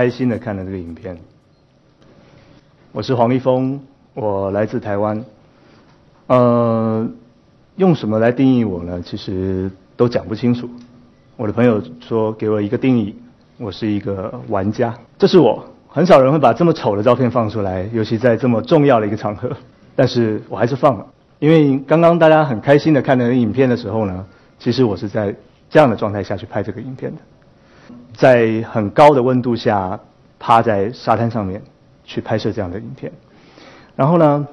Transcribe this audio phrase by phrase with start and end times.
[0.00, 1.14] 开心的看了这个影片。
[2.90, 3.78] 我是黄立峰，
[4.14, 5.22] 我来自台湾。
[6.26, 7.06] 呃，
[7.76, 9.02] 用什么来定义我呢？
[9.02, 10.70] 其实都讲不清楚。
[11.36, 13.14] 我的朋友说给我一个定义，
[13.58, 14.94] 我是一个玩家。
[15.18, 19.54] 这是我，很少人会把这么丑的照片放出来，尤其在这么重要的一个场合。
[19.94, 21.06] 但是我还是放了，
[21.40, 24.24] 因为刚刚大家很开心的看那个影片的时候呢，
[24.58, 25.36] 其实我是在
[25.68, 27.18] 这样的状态下去拍这个影片的。
[28.14, 29.98] 在很高的温度下，
[30.38, 31.62] 趴在沙滩上面
[32.04, 33.10] 去拍摄这样的影片。
[33.96, 34.46] 然后呢，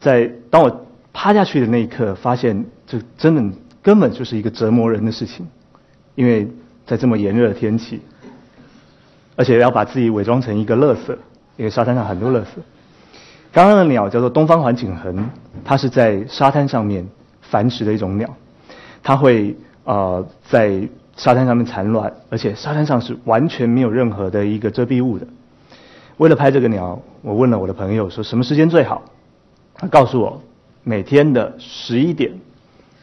[0.00, 5.46] 在当我趴下去的那一刻，发现这真的根本就是一个折磨人的事情，
[6.14, 6.48] 因为
[6.86, 8.00] 在这么炎热的天气，
[9.36, 11.18] 而且要把自己伪装成一个乐色，
[11.56, 12.50] 因为沙滩上很多乐色。
[13.52, 15.24] 刚刚的鸟叫做东方环颈鸻，
[15.64, 17.08] 它是在沙滩上面
[17.40, 18.28] 繁殖的一种鸟，
[19.02, 20.88] 它会呃在。
[21.20, 25.26] 沙滩上面产卵，而且沙滩上是完全没有任何的一个遮蔽物的。
[26.16, 29.02] 为了拍这个鸟，我问了我的朋友说什么时间最好，
[29.74, 30.40] 他告诉我
[30.82, 32.32] 每天的十一点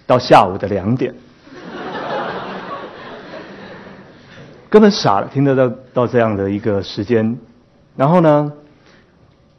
[0.08, 1.14] 到下午的两点，
[4.68, 7.38] 根本傻了，听得到到这样的一个时间。
[7.96, 8.52] 然后呢，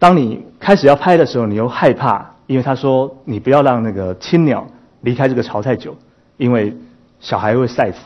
[0.00, 4.66] 当你开始要拍的时候，你又害怕，因为他说你不要让那个青鸟
[5.02, 5.96] 离开这个巢太久，
[6.36, 6.76] 因为
[7.20, 7.98] 小孩会晒死。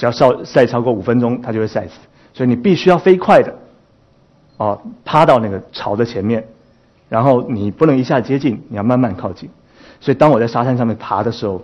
[0.00, 1.92] 只要晒晒超过五分钟，它就会晒死。
[2.32, 3.54] 所以你必须要飞快的，
[4.56, 6.42] 哦，趴到那个巢的前面，
[7.10, 9.50] 然后你不能一下接近，你要慢慢靠近。
[10.00, 11.60] 所以当我在沙滩上面爬的时候，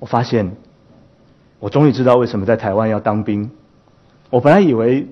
[0.00, 0.54] 我发现，
[1.60, 3.50] 我终于知道为什么在台湾要当兵。
[4.28, 5.08] 我本来以为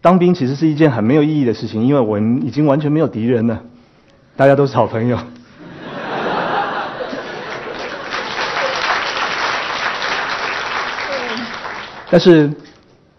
[0.00, 3.62] 当兵其实是一件很没有意义的事情，因为我们已经完全没有敌人了，
[4.34, 5.16] 大家都是好朋友。
[12.12, 12.52] 但是，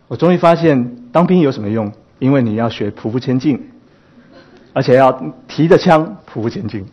[0.08, 1.92] 我终于发现当兵有什么用？
[2.20, 3.72] 因为你要学匍匐前进，
[4.72, 5.12] 而且要
[5.48, 6.86] 提着枪匍匐前进，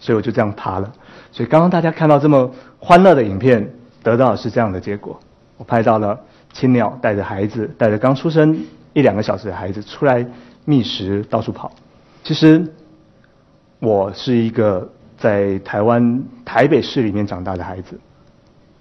[0.00, 0.92] 所以我就这样爬了。
[1.32, 5.18] 所以刚刚大家看到这么欢乐的影片，得到的是这样的结果：
[5.56, 6.20] 我拍到了
[6.52, 8.60] 青鸟带着孩子，带着刚出生
[8.92, 10.26] 一两个小时的孩子出来
[10.66, 11.72] 觅食，到处跑。
[12.22, 12.62] 其实，
[13.78, 14.86] 我是一个
[15.16, 17.98] 在台湾台北市里面长大的孩子，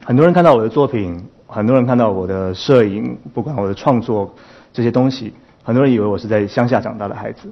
[0.04, 1.24] 很多人看到我的作品。
[1.47, 4.35] 很多人看到我的摄影，不管我的创作
[4.74, 7.50] 这些东西，很多人以为我是在乡下长大的孩子。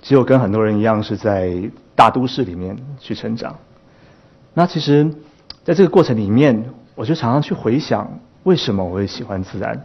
[0.00, 3.56] 其实我跟很多人一样是在大都市里面去成长。
[4.54, 5.10] 那其实，
[5.62, 9.84] 在这个过程里面，我就常常去回想，为什么我会喜欢自然。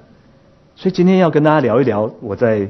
[0.75, 2.69] 所以今天要跟大家聊一聊我在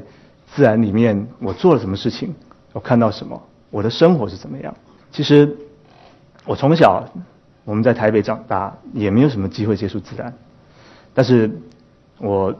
[0.54, 2.34] 自然里面我做了什么事情，
[2.72, 3.40] 我看到什么，
[3.70, 4.74] 我的生活是怎么样。
[5.12, 5.56] 其实
[6.44, 7.04] 我从小
[7.64, 10.34] 我们在台北长大，也没有什么机会接触自然。
[11.14, 11.48] 但是，
[12.18, 12.52] 我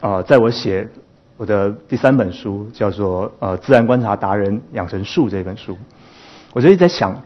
[0.00, 0.88] 啊，在我写
[1.36, 5.76] 我的第三本书，叫做《呃自然观察达人养成术》这本书，
[6.54, 7.22] 我就一直在想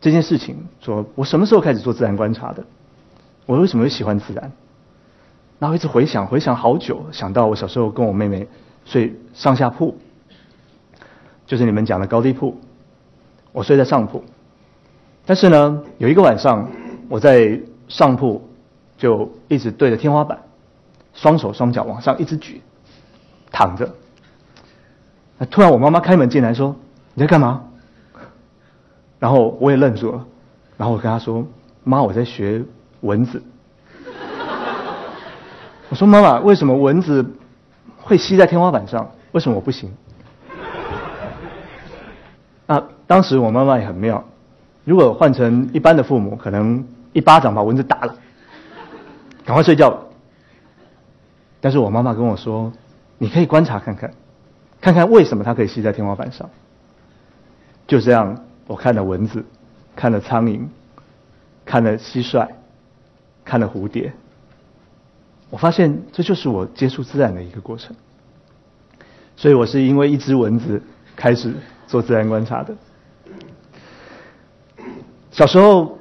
[0.00, 2.64] 这件事情：，说我什么时候开始做自然观察的？
[3.46, 4.52] 我为什么会喜欢自然？
[5.58, 8.46] 然后一直回想，回想好久，想到我小时候跟我妹妹
[8.84, 9.96] 睡上下铺，
[11.46, 12.56] 就是你们讲的高低铺，
[13.50, 14.22] 我睡在上铺。
[15.24, 16.70] 但是呢，有一个晚上，
[17.08, 18.48] 我在上铺。
[18.96, 20.38] 就一直对着天花板，
[21.14, 22.62] 双手双脚往上一直举，
[23.50, 23.94] 躺着。
[25.38, 26.76] 那突然我妈妈开门进来说
[27.14, 27.64] ：“你在干嘛？”
[29.20, 30.24] 然后我也愣住了，
[30.76, 31.46] 然后我跟她说
[31.84, 32.62] ：“妈，我在学
[33.00, 33.42] 蚊子。”
[35.88, 37.24] 我说：“妈妈，为什么蚊子
[37.98, 39.10] 会吸在天花板上？
[39.32, 39.94] 为什么我不行？”
[42.66, 44.24] 啊，当时我妈妈也很妙，
[44.84, 48.14] 如果换成一般的父母，可能一巴掌把蚊子打了。
[49.46, 50.02] 赶快睡觉。
[51.60, 52.72] 但是我妈妈跟我说
[53.16, 54.12] ：“你可以观察看看，
[54.80, 56.50] 看看为什么它可以吸在天花板上。”
[57.86, 59.44] 就这样，我看了蚊子，
[59.94, 60.66] 看了苍蝇，
[61.64, 62.48] 看了蟋蟀，
[63.44, 64.12] 看了蝴蝶。
[65.48, 67.94] 我发现这就是我接触自然的一个过程。
[69.36, 70.82] 所以我是因为一只蚊子
[71.14, 71.54] 开始
[71.86, 72.76] 做自然观察的。
[75.30, 75.95] 小时候。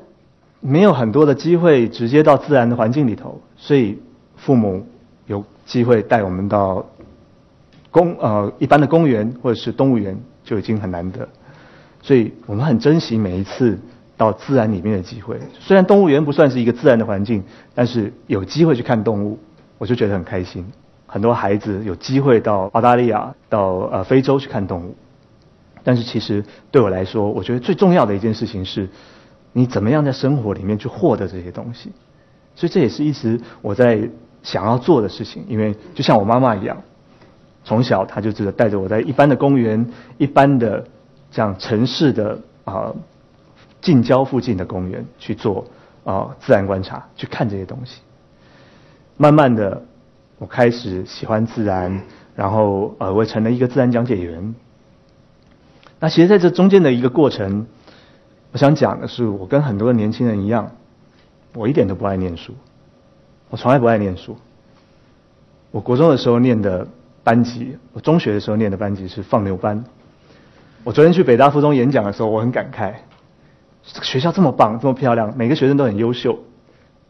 [0.67, 3.99] 没有很多的机会直接到自然的环境里头，所以
[4.35, 4.87] 父母
[5.27, 6.83] 有机会带我们到
[7.91, 11.29] 公呃一般的公园或者是动物园就已经很难得，
[12.01, 13.77] 所以我们很珍惜每一次
[14.17, 15.39] 到自然里面的机会。
[15.59, 17.43] 虽然动物园不算是一个自然的环境，
[17.75, 19.37] 但是有机会去看动物，
[19.77, 20.65] 我就觉得很开心。
[21.05, 24.95] 很多孩子有机会到澳大利亚、到呃非洲去看动物，
[25.83, 28.89] 但是其实对我来说，我觉得最重要的一件事情是。
[29.57, 31.89] 你怎么样在生活里面去获得这些东西？
[32.55, 34.09] 所以这也是一直我在
[34.43, 36.81] 想要做的事情，因为就像我妈妈一样，
[37.63, 40.85] 从小她就只带着我在一般的公园、一般的
[41.31, 42.93] 这样城市的啊
[43.81, 45.65] 近郊附近的公园去做
[46.03, 48.01] 啊自然观察，去看这些东西。
[49.15, 49.81] 慢慢的，
[50.37, 52.01] 我开始喜欢自然，
[52.35, 54.53] 然后呃，我成了一个自然讲解员。
[56.01, 57.67] 那其实在这中间的一个过程，
[58.55, 60.71] 我想讲的是，我跟很多的年轻人一样，
[61.55, 62.55] 我一点都不爱念书，
[63.49, 64.37] 我从来不爱念书。
[65.71, 66.87] 我国中的时候念的
[67.21, 69.83] 班级，我中学的时候念的班级是放牛班。
[70.85, 72.93] 我昨天去北大附中演讲的时候，我很感慨，
[73.83, 76.39] 这个学校这么棒，这么漂亮，每个学生都很优秀。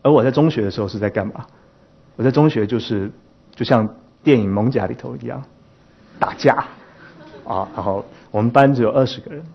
[0.02, 1.46] 而我在中学的时候是在干嘛？
[2.16, 3.12] 我在中学就是
[3.54, 3.88] 就像
[4.24, 5.44] 电影《蒙甲》里头一样，
[6.18, 6.66] 打架
[7.46, 8.04] 啊，然后。
[8.32, 9.46] 我们班只有二十个人，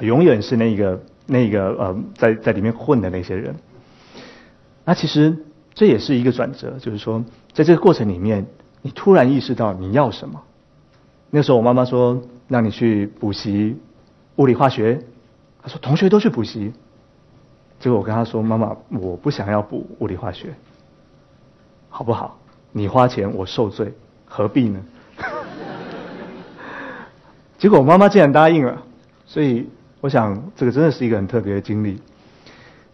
[0.00, 3.54] 永远是那个那个呃，在在里面混的那些人。
[4.84, 5.36] 那其实
[5.74, 8.46] 这也是一个转折，就是说，在这个过程里面，
[8.82, 10.42] 你突然意识到你要什么。
[11.30, 13.76] 那时候我妈妈说让你去补习
[14.36, 15.02] 物理化学，
[15.62, 16.72] 她说同学都去补习，
[17.80, 20.54] 结果我跟她说妈妈我不想要补物理化学，
[21.90, 22.38] 好不好？
[22.72, 23.92] 你花钱我受罪，
[24.26, 24.80] 何必呢？
[27.58, 28.82] 结果我妈妈竟然答应了，
[29.26, 29.68] 所以
[30.00, 32.00] 我想这个真的是一个很特别的经历。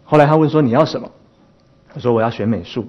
[0.03, 1.11] 后来他问说你要什么？
[1.93, 2.87] 我说我要学美术。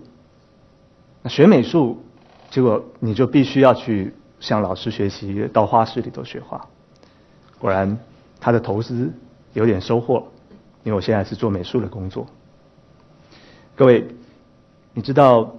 [1.23, 2.03] 那学美术，
[2.51, 6.67] 结果你就必须要去向老师学习，到画室里头学画。
[7.59, 7.99] 果然，
[8.41, 9.13] 他的投资
[9.53, 10.29] 有点收获，
[10.83, 12.27] 因为我现在是做美术的工作。
[13.75, 14.07] 各位，
[14.95, 15.55] 你知道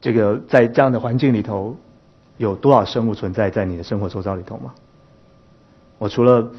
[0.00, 1.76] 这个在这样的环境里头，
[2.36, 4.74] 有多少生物存在在你的生活周遭里头吗？
[5.98, 6.50] 我除了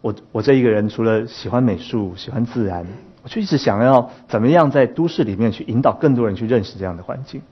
[0.00, 2.86] 我我这一个人，除了喜欢美术、喜欢自然，
[3.22, 7.42] 我就一直想要怎么样在都市里面去引导更多人去认识这样的环境。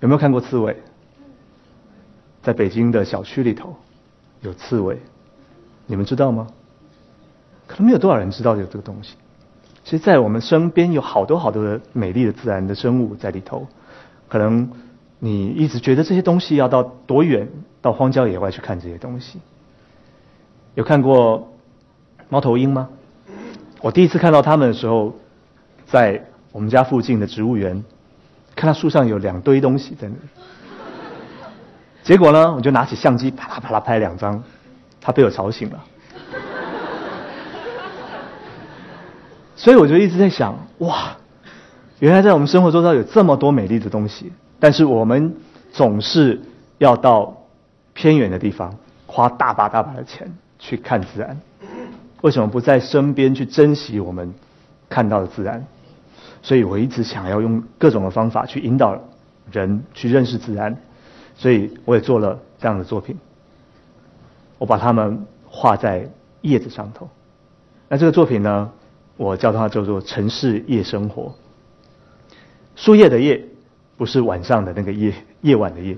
[0.00, 0.76] 有没有看过刺猬？
[2.42, 3.76] 在北京的小区里头
[4.40, 4.98] 有刺猬，
[5.86, 6.48] 你们知道吗？
[7.66, 9.14] 可能没有多少人知道有这个东西。
[9.84, 13.66] 其实，在我们身边有好多好多的美丽的自然的生物在里头。
[14.28, 14.70] 可能
[15.18, 17.48] 你一直觉得这些东西要到多远，
[17.82, 19.38] 到荒郊野外去看这些东西。
[20.74, 21.52] 有看过
[22.28, 22.88] 猫头鹰吗？
[23.80, 25.14] 我第一次看到它们的时候，
[25.86, 27.82] 在我们家附近的植物园，
[28.54, 30.14] 看到树上有两堆东西在那。
[32.02, 34.42] 结果呢，我就拿起相机啪啦啪啦拍两张，
[35.00, 35.84] 它被我吵醒了。
[39.56, 41.16] 所以我就一直在想，哇，
[41.98, 45.34] 原来在我们生活中有这么多美丽的东西，但是我们
[45.72, 46.40] 总是
[46.78, 47.36] 要到
[47.92, 48.74] 偏远的地方，
[49.06, 50.32] 花大把大把的钱。
[50.60, 51.40] 去看自然，
[52.20, 54.34] 为什么不在身边去珍惜我们
[54.90, 55.66] 看到的自然？
[56.42, 59.00] 所以我一直想要用各种的方法去引导
[59.50, 60.76] 人去认识自然，
[61.34, 63.18] 所以我也做了这样的作品。
[64.58, 66.10] 我把它们画在
[66.42, 67.08] 叶子上头。
[67.88, 68.70] 那这个作品呢，
[69.16, 71.34] 我叫它叫做城市夜生活。
[72.76, 73.46] 树叶的叶，
[73.96, 75.96] 不是晚上的那个夜，夜晚的夜。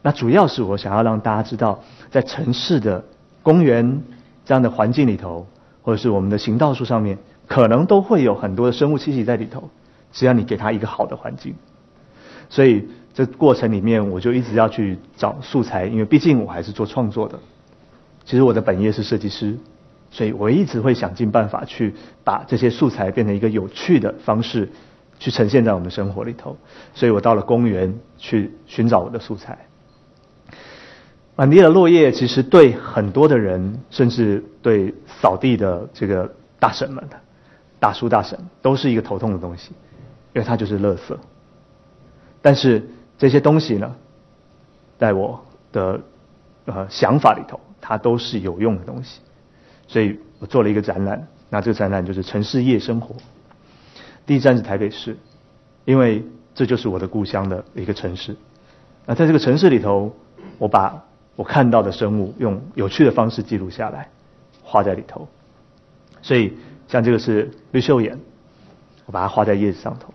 [0.00, 3.04] 那主要是我想要让大家知道，在城市的。
[3.46, 4.02] 公园
[4.44, 5.46] 这样的环境里头，
[5.80, 9.70] 或者是我们的行道树上面，可能都会有很多的生物栖息在里头。
[10.10, 11.54] 只要你给它一个好的环境，
[12.48, 17.38] 所以这过程里面，我就一直要去找素材，因为毕竟我还是做创作的。
[18.24, 19.56] 其实我的本业是设计师，
[20.10, 24.68] 所以我一直会想尽办法去把这些素材变成一个有趣的方式，
[25.20, 26.56] 去呈现在我们生活里头。
[26.94, 29.56] 所以我到了公园去寻找我的素材。
[31.36, 37.06] 满地的落叶，其实对很多的人，甚至对扫地的这个大婶们、
[37.78, 39.72] 大叔大婶，都是一个头痛的东西，
[40.32, 41.16] 因为它就是垃圾。
[42.40, 42.88] 但是
[43.18, 43.94] 这些东西呢，
[44.98, 46.00] 在我的
[46.64, 49.20] 呃想法里头，它都是有用的东西。
[49.86, 53.14] 所以我做了一个展览，那这个展览就是城市夜生活。
[54.24, 55.18] 第一站是台北市，
[55.84, 56.24] 因为
[56.54, 58.34] 这就是我的故乡的一个城市。
[59.04, 60.16] 那在这个城市里头，
[60.58, 61.04] 我把
[61.36, 64.08] 我看到的生物，用有趣的方式记录下来，
[64.64, 65.28] 画在里头。
[66.22, 66.54] 所以，
[66.88, 68.18] 像这个是绿袖眼，
[69.04, 70.14] 我把它画在叶子上头。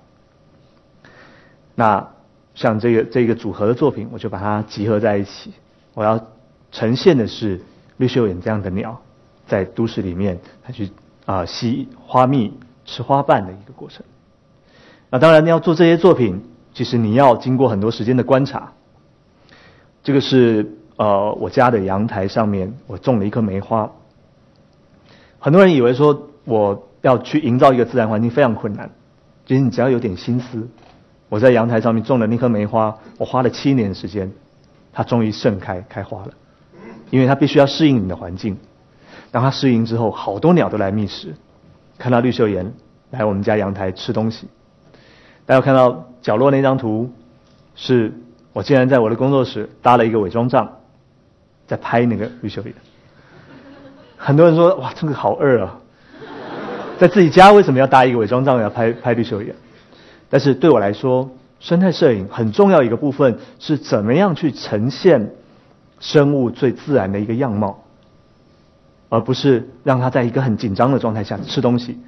[1.75, 2.09] 那
[2.55, 5.53] 像这个这个组合的作品，我就把它集合在一起。
[5.93, 6.27] 我要
[6.71, 7.61] 呈现的是
[7.97, 8.99] 绿袖眼这样的鸟，
[9.47, 10.89] 在都市里面它去
[11.27, 12.51] 啊吸花蜜、
[12.83, 14.03] 吃花瓣的一个过程。
[15.11, 18.73] 那当然，你要做这些作品，其实你要经过很多时间的观察。
[20.01, 20.79] 这个是。
[21.01, 23.89] 呃，我家的阳台上面，我种了一棵梅花。
[25.39, 28.87] 很多人以为说我要去营造一个自然环境非常困难，
[29.47, 30.69] 其实你只要有点心思，
[31.27, 34.31] 我在阳台上面种了那棵梅花，我花了七年时间，
[34.93, 36.33] 它终于盛开开花了。
[37.09, 38.55] 因为它必须要适应你的环境，
[39.31, 41.33] 当它适应之后，好多鸟都来觅食。
[41.97, 42.73] 看到绿秀岩
[43.09, 44.47] 来我们家阳台吃东西，
[45.47, 47.09] 大家看到角落那张图，
[47.73, 48.13] 是
[48.53, 50.73] 我竟然在我的工作室搭了一个伪装帐，
[51.71, 52.73] 在拍那个绿袖岩。
[54.17, 55.79] 很多人说哇，这个好二啊，
[56.99, 59.55] 在自己家为什么要搭一个伪装帐要拍拍绿袖岩？
[60.29, 65.31] 但是对我来说，生态摄影很重要一个部分是怎么样去呈现。
[66.01, 67.83] 生物最自然的一个样貌，
[69.07, 71.99] 而不是让它在一个很紧张的状态下吃东西，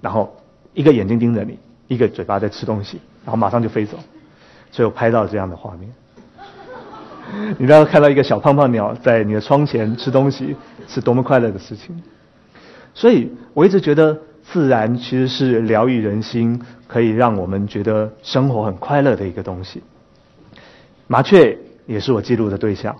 [0.00, 0.36] 然后
[0.72, 1.58] 一个眼睛盯着你，
[1.88, 3.98] 一个嘴巴在吃东西，然后马上就飞走。
[4.70, 5.92] 所以我拍到这样的画面。
[7.58, 10.56] 你不要看到一个小胖胖鸟在你的窗前吃东西，
[10.88, 12.02] 是多么快乐的事情。
[12.94, 19.82] 所以我一直觉得自然其实是疗愈人心，可以让我们觉得生活很快乐的一个东西。
[21.06, 22.96] 麻雀也是我记录的对象。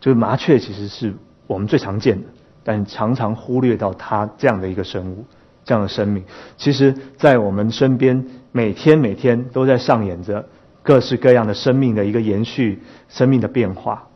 [0.00, 1.12] 就是麻雀其实是
[1.46, 2.28] 我们最常见的，
[2.64, 5.26] 但常常忽略到它这样的一个生物，
[5.62, 6.24] 这样的生命，
[6.56, 10.48] 其实，在我们身边每天每天都在上演着
[10.82, 14.08] 各式各样的生命的一个延续，生命的变化。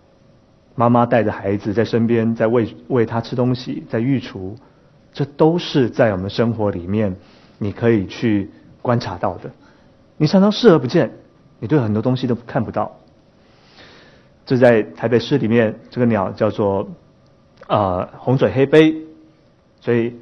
[0.75, 4.56] 妈妈带着孩子在身边，在喂喂他吃东西，在御厨，
[5.12, 7.16] 这都是在我们生活里面
[7.59, 8.50] 你可以去
[8.83, 9.50] 观察到的。
[10.16, 11.12] 你常常视而不见，
[11.61, 12.99] 你对很多东西都看不到。
[14.47, 16.88] 这在台北市里面，这个鸟叫做
[17.66, 18.97] 啊红嘴黑背，
[19.80, 20.14] 所以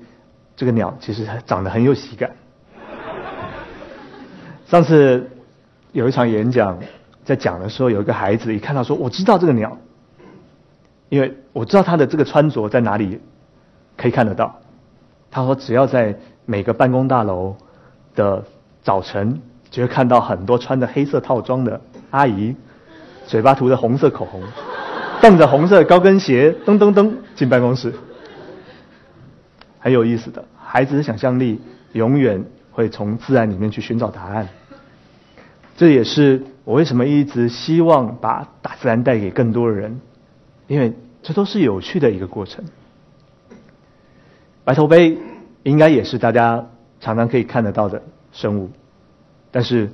[0.54, 2.30] 这个鸟其实长得很有喜感。
[4.66, 5.30] 上次
[5.92, 6.78] 有一场演讲，
[7.24, 9.78] 在讲的时候，有一个孩子一看到说：“我知道这个鸟，
[11.08, 13.20] 因为我知道它的这个穿着在哪里
[13.96, 14.60] 可以看得到。”
[15.30, 17.56] 他说：“只要在每个办公大楼
[18.14, 18.44] 的
[18.82, 21.80] 早晨，就会看到很多穿着黑色套装的
[22.10, 22.56] 阿姨。”
[23.24, 24.42] 嘴巴涂着红色口红，
[25.20, 27.94] 蹬着红色高跟鞋，噔噔噔进办公室，
[29.78, 30.44] 很有意思的。
[30.60, 31.60] 孩子的想象力
[31.92, 34.48] 永远会从自然里面去寻找答案。
[35.82, 40.00] 这也是我为什么一直希望把大自然带给更多的人，
[40.68, 40.92] 因为
[41.24, 42.64] 这都是有趣的一个过程。
[44.62, 45.18] 白头杯
[45.64, 46.68] 应该也是大家
[47.00, 48.70] 常常可以看得到的生物，
[49.50, 49.90] 但是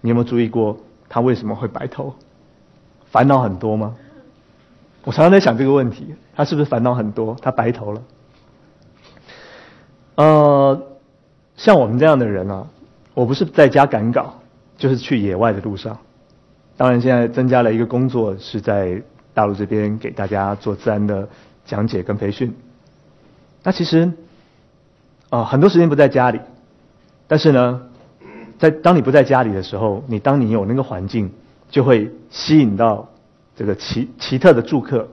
[0.00, 2.14] 你有没有注意过它为什么会白头？
[3.10, 3.96] 烦恼很多吗？
[5.02, 7.36] 我常常在想这个问题，他是不是烦恼很多？
[7.42, 8.02] 他白头了。
[10.14, 10.82] 呃，
[11.56, 12.68] 像我们这样的人啊，
[13.14, 14.38] 我不是在家赶稿，
[14.76, 15.98] 就是去野外的路上。
[16.76, 19.02] 当然，现在增加了一个工作，是在
[19.34, 21.28] 大陆这边给大家做自然的
[21.64, 22.54] 讲解跟培训。
[23.62, 24.12] 那其实
[25.30, 26.40] 啊，很多时间不在家里，
[27.26, 27.82] 但是呢，
[28.58, 31.30] 在当你不在家里的时候，你当你有那个环境。
[31.72, 33.08] 就会吸引到
[33.56, 35.08] 这个奇奇特的住客。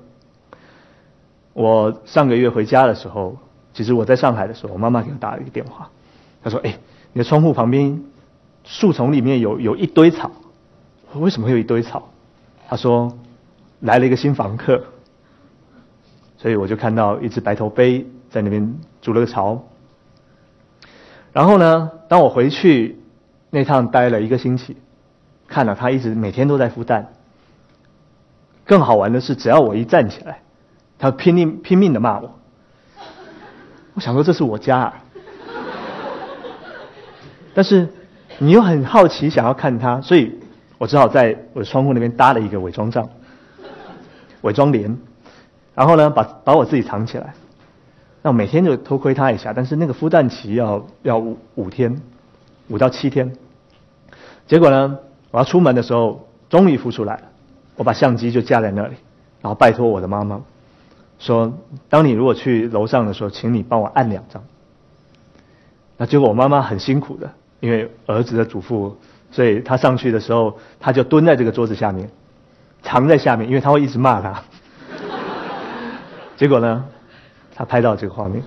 [1.54, 3.38] 我上个月回家的时候，
[3.74, 5.90] 其实我在上海的时候，我妈妈给我打了一个电话，
[6.44, 6.78] 她说：“哎，
[7.14, 8.04] 你的窗户旁边
[8.70, 10.30] 树丛里面有有一堆草，
[11.16, 12.10] 为什么会有一堆草？”
[12.70, 13.18] 他说
[13.82, 14.84] ：“来了一个新房客。”
[16.38, 19.66] 所以我就看到一只白头杯在那边筑了个巢。
[21.34, 23.00] 然后呢，当我回去
[23.50, 24.78] 那趟待了一个星期。
[25.48, 27.12] 看了他一直每天都在孵蛋。
[28.66, 30.44] 更好玩的是，只要我一站起来，
[31.00, 32.38] 他拼命拼命的骂我。
[33.96, 35.04] 我想说这是我家，啊，
[37.56, 37.90] 但是
[38.40, 40.40] 你又很好奇想要看他，所以
[40.78, 43.10] 我只好在我的窗户那边搭了一个伪装帐、
[44.42, 44.98] 伪装帘，
[45.76, 47.34] 然后呢把把我自己藏起来。
[48.22, 52.02] 那我每天就偷窥他一下，但是那个孵蛋期要要五五天，
[52.70, 53.34] 五到七天。
[54.48, 54.98] 结果呢？
[55.32, 57.24] 我要出门的时候，终于孵出来了。
[57.76, 58.96] 我把相机就架在那里，
[59.42, 60.42] 然后拜托我的妈妈
[61.20, 61.54] 说
[61.88, 64.44] ：“当你如果去楼上的时候，请你帮我按两张。”
[65.98, 68.94] 那结果我妈妈很辛苦的，因为儿子的嘱咐，
[69.32, 72.10] 所以他上去的时候，他就蹲在这个桌子下面，
[72.82, 74.42] 藏在下面，因为他会一直骂他。
[76.38, 76.86] 结果呢，
[77.54, 78.44] 他拍到这个画面。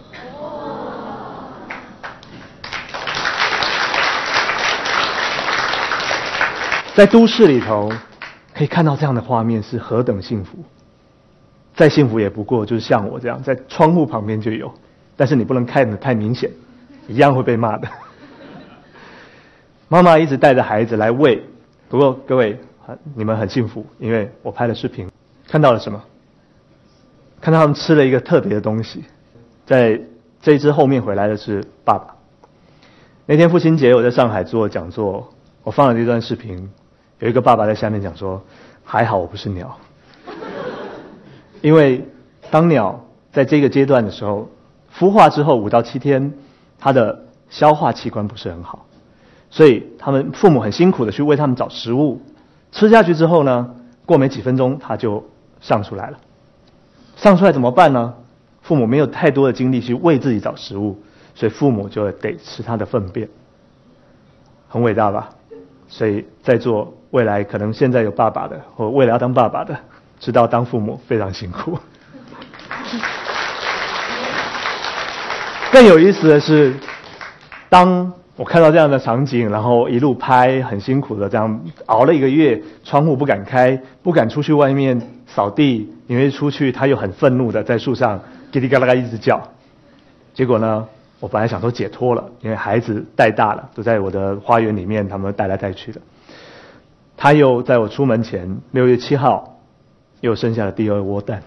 [6.94, 7.90] 在都市里头，
[8.54, 10.58] 可以看到这样的画面是何等幸福！
[11.74, 14.70] 再幸福也不过就是像我这样，在窗户旁边就有，
[15.16, 16.50] 但是你不能看的太明显，
[17.08, 17.88] 一样会被骂的。
[19.92, 21.44] 妈妈一直带着孩子来喂，
[21.90, 22.58] 不过各位，
[23.14, 25.10] 你们很幸福，因为我拍了视频，
[25.46, 26.02] 看到了什么？
[27.42, 29.04] 看到他们吃了一个特别的东西，
[29.66, 30.00] 在
[30.40, 32.16] 这一只后面回来的是爸爸。
[33.26, 35.30] 那天父亲节，我在上海做讲座。
[35.62, 36.70] 我放了这段视频，
[37.18, 38.42] 有一个爸爸在下面讲说
[38.84, 39.76] ：“还好我不是鸟，
[41.60, 42.08] 因为
[42.50, 44.48] 当鸟在这个阶段的时候，
[44.98, 46.32] 孵化之后五到七天，
[46.78, 48.86] 它的消化器官不是很好，
[49.52, 52.22] 所以他们父母很辛苦的去为他们找食物，
[52.72, 53.74] 吃下去之后呢，
[54.06, 55.28] 过没几分钟他就
[55.60, 56.18] 上出来了。
[57.16, 58.14] 上出来怎么办呢？
[58.62, 61.02] 父母没有太多的精力去为自己找食物，
[61.34, 63.28] 所以父母就得吃他的粪便。
[64.68, 65.28] 很伟大吧？
[65.86, 69.76] 所以在座未来可能现在有爸爸的，或未来要当爸爸的，
[70.18, 71.78] 知道当父母非常辛苦。
[75.70, 76.74] 更有意思的是，
[77.68, 88.18] 当我看到这样的场景，然后一路拍，很辛苦的这样熬了一个月，窗户不敢开，不敢出去外面扫地，因为出去他又很愤怒的在树上
[88.50, 89.40] 叽里嘎啦一直叫。
[90.32, 90.88] 结果呢，
[91.20, 96.00] 我本来想说解脱了，因为孩子带大了，都在我的花园里面，他们带来带去的。
[97.18, 99.58] 他又在我出门前，六月七号，
[100.22, 101.42] 又生下了第二窝蛋。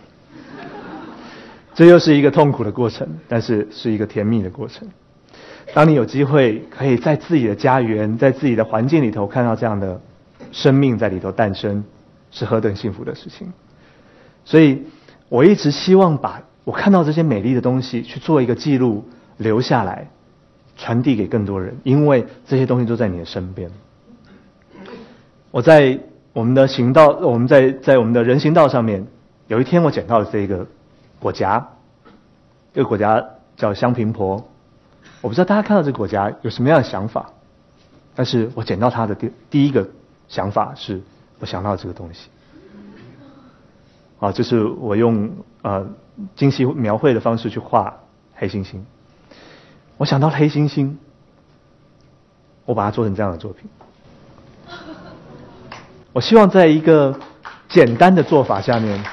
[1.74, 4.88] 这又是一个痛苦的过程，但是是一个甜蜜的过程。
[5.74, 10.00] 当你有机会可以在自己的家园、在自己的环境里头看到这样的
[10.52, 11.84] 生命在里头诞生，
[12.32, 13.52] 是何等幸福的事情！
[14.46, 14.84] 所以
[15.28, 19.06] 我一直希望把我看到这些美丽的东西去做一个记录，
[19.38, 20.10] 留下来，
[20.78, 23.70] 传递给更多人，因为这些东西都在你的身边。
[25.52, 26.00] 我在
[26.32, 29.08] 我们的行道，我们在在我们的人行道上面，
[29.48, 30.68] 有一天我捡到了这个。
[31.18, 31.66] 果荚，
[32.74, 34.48] 这个果荚叫香平婆，
[35.25, 37.32] 我不知道大家看到这个国家有什么样的想法，
[38.13, 39.89] 但是我捡到它的第第一个
[40.27, 41.01] 想法是，
[41.39, 42.29] 我想到这个东西，
[44.20, 45.31] 啊，就是我用
[45.64, 45.88] 呃
[46.35, 47.98] 精细描绘的方式去画
[48.35, 48.75] 黑猩猩，
[49.98, 50.94] 我想到了黑猩猩，
[52.66, 53.68] 我把它做成这样的作品，
[56.14, 57.20] 我希望在一个
[57.68, 59.03] 简单的做法下面。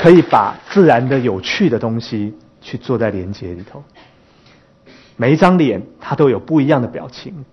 [0.00, 3.82] 可以把自然的有趣的东西去做在连接里头。
[5.20, 7.44] 每一张脸，它都有不一样的表情，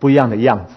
[0.00, 0.74] 不一样的样子，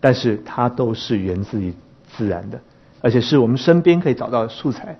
[0.00, 1.74] 但是它都是源自于
[2.08, 2.58] 自然的，
[3.02, 4.96] 而且是我们身边可以找到的素材。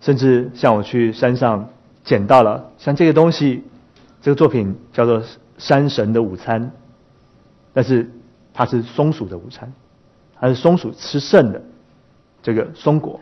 [0.00, 1.68] 甚至像我去山上
[2.04, 3.64] 捡到了像这个东西，
[4.20, 5.20] 这个作品叫做
[5.58, 6.62] 《山神的午餐》，
[7.72, 8.08] 但是
[8.54, 9.72] 它是松鼠的午餐，
[10.40, 11.60] 它是松鼠吃剩的
[12.40, 13.20] 这个松果。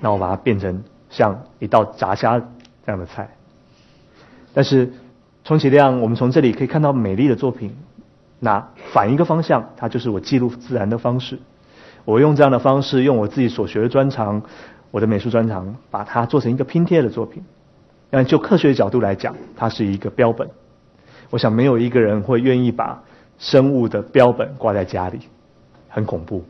[0.00, 2.46] 那我把它变成像一道炸虾这
[2.86, 3.36] 样的菜，
[4.52, 4.92] 但是
[5.44, 7.74] 充其量我们从这里可以看到美丽的作品。
[8.38, 11.38] 那反一个方向，它就是我记录自然的方式。
[12.04, 14.42] 我用这样的方式，用我自己所学的专长，
[14.90, 17.42] 我的美术专长，把它做成一个拼贴的作品。
[18.08, 20.48] 但就科学角度来讲，它是一个标本。
[21.28, 23.02] 我想没有一个人会愿意把
[23.38, 25.20] 生物的标本挂在家里，
[25.88, 26.42] 很恐怖。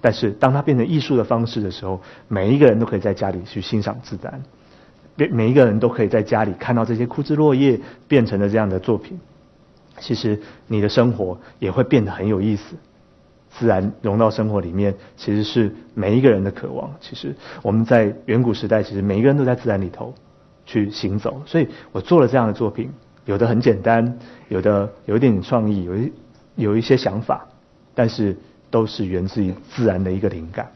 [0.00, 4.42] 但是，当它变成艺术的方式的时候，每一个人都可以在家里去欣赏自然，
[5.16, 9.18] 每每一个人都可以在家里看到这些枯枝落叶变成了这样的作品。
[9.98, 12.76] 其实，你的生活也会变得很有意思。
[13.50, 16.90] 自然融到生活里面，其实是每一个人的渴望。
[17.00, 20.14] 其实，我们在远古时代，其实每一个人都在自然里头
[20.66, 21.42] 去行走。
[21.46, 22.90] 所以我做了这样的作品，
[23.24, 26.12] 有的很简单，有的有一点创意，有一
[26.56, 27.46] 有一些想法，
[27.94, 28.36] 但是。
[28.70, 30.72] 都是源自于自然的一个灵感。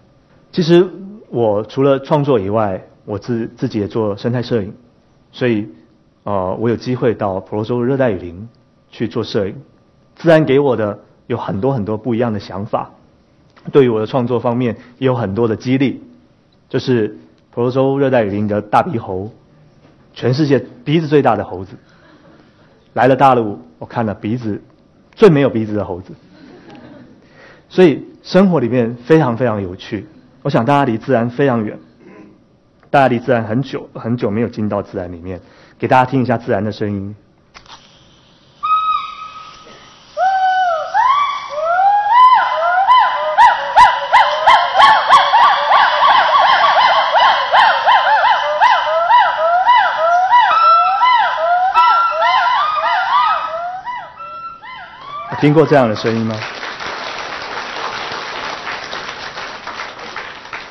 [0.53, 0.89] 其实
[1.31, 4.75] 我除了创作以外，我自自己也做生态摄影，
[5.33, 5.67] 所以
[6.25, 8.47] 呃，我有机会到婆罗洲热带雨林
[8.91, 9.55] 去做摄影。
[10.15, 12.91] 自然给我的有很多很多不一样的想法，
[13.73, 16.03] 对于我的创作方面也有很多的激励。
[16.69, 17.17] 就是
[17.51, 19.33] 婆罗洲热带雨林的大鼻猴，
[20.13, 21.77] 全世界鼻子最大的猴子，
[22.93, 24.61] 来了大陆，我看了鼻子
[25.15, 26.13] 最没有鼻子的猴子。
[27.71, 30.07] 所以生活里面非常非常有趣。
[30.43, 31.79] 我想大家离自然非常远，
[32.91, 35.41] 大家离自然很久很久没有进到自然里面，
[35.79, 37.15] 给大家听一下自然的声音。
[55.41, 56.35] 听过这样的声音吗？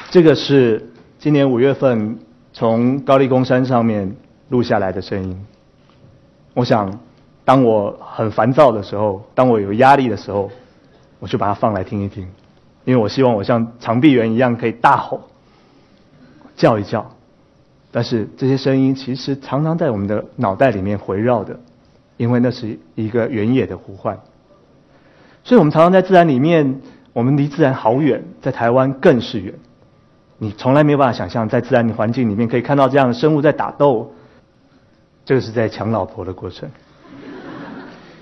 [0.10, 0.84] 这个是
[1.20, 2.20] 今年五月份
[2.54, 4.16] 从高丽宫山上面
[4.50, 5.46] 录下来的声音。
[6.54, 7.00] 我想，
[7.44, 10.52] 当我很烦躁的时候，当我有压力的时候，
[11.18, 12.28] 我就把它放来听一听，
[12.86, 15.24] 因为我希望我像长臂猿一样可以大吼、
[16.56, 17.10] 叫一叫。
[17.92, 21.60] 但是这些声音其实常常在我们的脑袋里面回绕的，
[22.18, 24.20] 因为那是一个原野的呼唤。
[25.44, 26.80] 所以我们常常在自然里面，
[27.14, 29.56] 我们离自然好远，在台湾更是远。
[30.40, 34.14] 你从来没有办法想象，在自然的环境里面可以看到这样的生物在打斗，
[35.26, 36.70] 这个是在抢老婆的过程。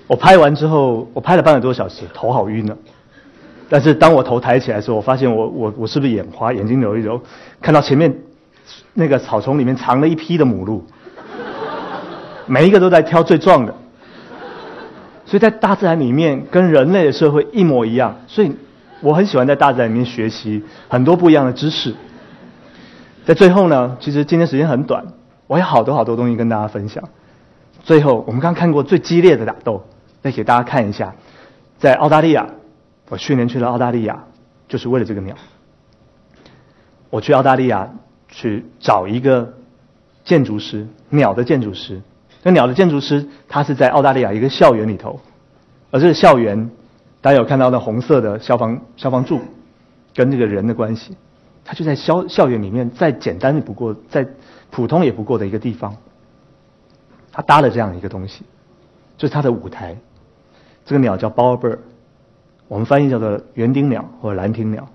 [0.06, 2.76] 我拍完之后，我拍了半个多小时，头好晕啊！
[3.68, 7.20] 但是当我头抬起来的时候，我发现我我我是不是眼花，眼睛揉一揉，
[7.60, 8.16] 看到前面
[8.94, 10.86] 那个草丛里面藏了一批的母鹿，
[12.46, 13.74] 每一个都在挑最壮的。
[15.26, 18.16] 所以在大自然里面，跟人类的社会一模一样。
[18.28, 18.52] 所以
[19.00, 21.92] 我很喜欢在大自然里面学习很多不一样的知识。
[23.26, 25.04] 在最后呢，其实今天时间很短，
[25.48, 27.02] 我有好多好多东西跟大家分享。
[27.82, 29.84] 最后，我们刚看过最激烈的打斗，
[30.22, 31.12] 再给大家看一下，
[31.76, 32.46] 在澳大利亚，
[33.08, 34.22] 我去年去了澳大利亚，
[34.68, 35.34] 就是为了这个鸟。
[37.10, 37.90] 我去澳大利亚
[38.28, 39.54] 去找一个
[40.24, 42.00] 建筑师，鸟的建筑师。
[42.44, 45.18] 那鸟的建筑师，他是在澳大利亚一个校园里头，
[45.90, 46.70] 而这个校园，
[47.20, 49.40] 大家有看到那红色的消防消防柱，
[50.14, 51.16] 跟这个人的关系，
[51.66, 54.26] 他就在校校园里面，再简单不过，再
[54.70, 55.96] 普通也不过的一个地方，
[57.32, 58.44] 他搭了这样一个东西，
[59.18, 59.96] 就是他的舞台。
[60.84, 61.78] 这个鸟叫 bowerbird，
[62.68, 64.88] 我们翻译叫做园丁鸟或者兰亭鸟。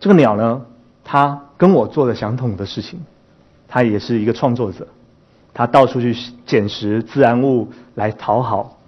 [0.00, 0.64] 这个鸟呢，
[1.04, 3.04] 它跟我做的相同的事情，
[3.68, 4.88] 它也是一个创作者。
[5.52, 8.78] 他到处去捡拾自然物来讨好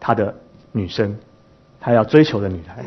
[0.00, 0.34] 他的
[0.72, 1.16] 女生，
[1.78, 2.84] 他要追求的女孩。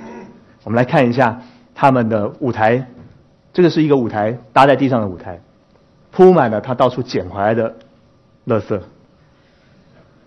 [0.64, 1.40] 我们来看一下
[1.74, 2.86] 他们的舞台，
[3.54, 5.42] 这个是一个舞台搭在地上的舞台，
[6.12, 7.76] 铺满了他到处捡回来的
[8.48, 8.80] 垃圾。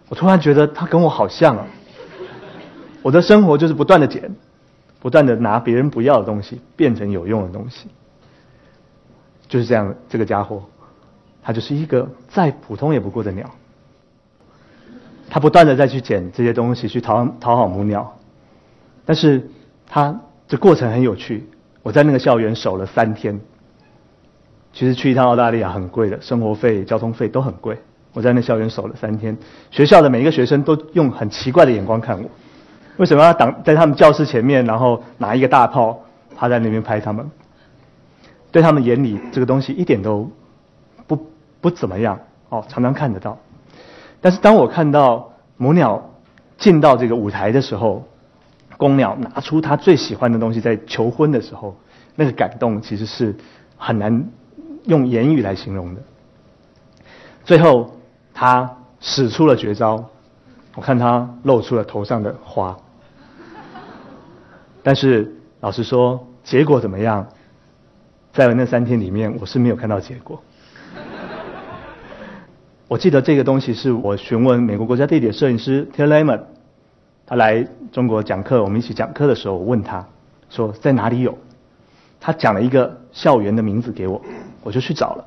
[0.09, 1.67] 我突然觉得他跟我好像啊！
[3.03, 4.35] 我的生活就是不断的捡，
[5.01, 7.89] 不断的拿别人不要的东西变成有用的东西，
[9.49, 10.63] 就是这样，这个家伙。
[11.43, 13.51] 他就是一个再普通也不过的鸟，
[15.29, 18.17] 他不断的再去捡这些东西去讨讨好母鸟，
[19.05, 19.51] 但是
[19.87, 21.49] 他这过程很有趣。
[21.85, 23.41] 我在那个校园守了三天，
[24.73, 27.79] 其实去一趟澳大利亚很贵的，生活费、交通费都很贵。
[28.13, 29.39] 我在那校园守了三天，
[29.71, 32.29] 学校的每一个学生都用很奇怪的眼光看我，
[32.97, 36.03] 为什么要挡在他们教室前面，然后拿一个大炮
[36.35, 37.31] 趴在那边拍他们？
[38.51, 40.29] 对他们眼里，这个东西一点都。
[41.07, 41.27] 不
[41.61, 42.19] 不怎么样
[42.49, 43.37] 哦，常常看得到。
[44.23, 46.13] 但是当我看到母鸟
[46.57, 48.09] 进到这个舞台的时候，
[48.77, 51.77] 公鸟拿出它最喜欢的东西在求婚的时候，
[52.17, 53.35] 那个感动其实是
[53.77, 54.29] 很难
[54.85, 56.03] 用言语来形容的。
[57.45, 57.95] 最后，
[58.33, 60.05] 他使出了绝招，
[60.75, 62.77] 我看他露出了头上的花。
[64.83, 67.27] 但是老实说，结果怎么样？
[68.33, 70.43] 在那三天里面，我是没有看到结果。
[72.89, 76.41] 我记得这个东西是我询问美国国家地理摄影师 t i l Lemon，
[77.27, 80.07] 他来中国讲课，我们一起讲课的时候，我问他
[80.51, 81.39] 说在哪里有，
[82.21, 84.23] 他讲了一个校园的名字给我，
[84.63, 85.25] 我就去找了。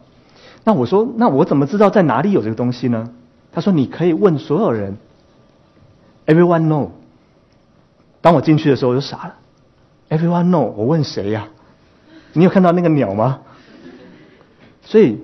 [0.64, 3.12] 那我说那我怎么知道在哪里有这个东西呢？
[3.52, 4.98] 他说你可以问所有人
[6.26, 6.90] ，Everyone know。
[8.22, 9.36] 当我进去的时候我就傻了
[10.10, 11.48] ，Everyone know，我问谁呀？
[12.34, 13.40] 你有看到那个鸟吗？
[14.82, 15.24] 所以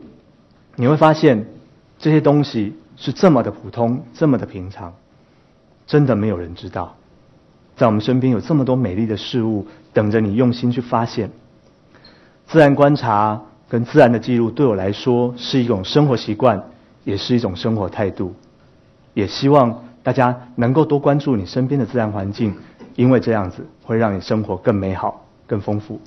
[0.75, 1.47] 你会发现。
[1.99, 4.93] 这些东西是这么的普通，这么的平常，
[5.85, 6.95] 真的没有人知道。
[7.75, 11.31] 在我们身边有这么多美丽的事物等着你用心去发现。
[12.45, 16.63] 自然观察跟自然的记录对我来说是一种生活习惯，
[17.03, 18.35] 也是一种生活态度。
[19.13, 22.53] 也希望大家能够多关注你身边的自然环境，
[22.95, 25.99] 因为这样子会让你生活更美好、更丰富。